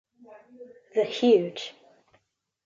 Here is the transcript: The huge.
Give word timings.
The 0.95 1.03
huge. 1.03 1.75